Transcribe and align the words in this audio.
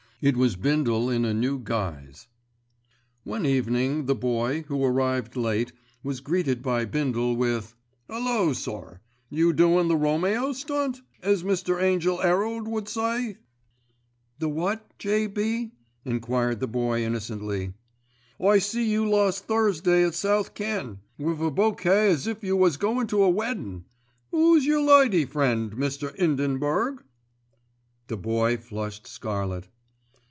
It 0.23 0.37
was 0.37 0.55
Bindle 0.55 1.09
in 1.09 1.25
a 1.25 1.33
new 1.33 1.57
guise. 1.57 2.27
One 3.23 3.43
evening 3.43 4.05
the 4.05 4.13
Boy, 4.13 4.61
who 4.67 4.83
arrived 4.85 5.35
late, 5.35 5.71
was 6.03 6.19
greeted 6.19 6.61
by 6.61 6.85
Bindle 6.85 7.35
with, 7.35 7.73
"'Ullo! 8.07 8.53
sir, 8.53 8.99
you 9.31 9.51
doin' 9.51 9.87
the 9.87 9.95
Romeo 9.97 10.53
stunt? 10.53 11.01
as 11.23 11.41
Mr. 11.41 11.81
Angell 11.81 12.21
'Erald 12.21 12.67
would 12.67 12.87
say." 12.87 13.37
"The 14.37 14.47
what, 14.47 14.95
J.B.?" 14.99 15.71
enquired 16.05 16.59
the 16.59 16.67
Boy 16.67 17.03
innocently. 17.03 17.73
"I 18.39 18.59
see 18.59 18.87
you 18.87 19.09
last 19.09 19.47
Thursday 19.47 20.05
at 20.05 20.13
South 20.13 20.53
Ken. 20.53 20.99
with 21.17 21.39
a 21.41 21.49
bowkay 21.49 22.11
as 22.11 22.27
if 22.27 22.43
you 22.43 22.55
was 22.55 22.77
goin' 22.77 23.07
to 23.07 23.23
a 23.23 23.29
weddin'. 23.31 23.85
'Ooo's 24.31 24.67
yer 24.67 24.81
lady 24.81 25.25
friend, 25.25 25.71
Mr. 25.71 26.13
'Indenburg?" 26.13 27.01
The 28.05 28.17
Boy 28.17 28.57
flushed 28.57 29.07
scarlet. 29.07 29.67